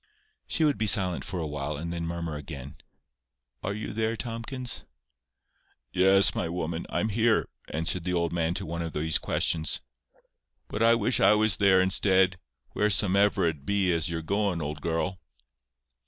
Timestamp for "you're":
14.09-14.23